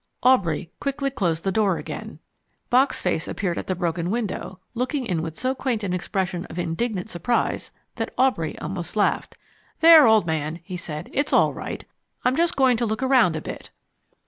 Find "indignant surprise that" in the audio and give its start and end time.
6.57-8.11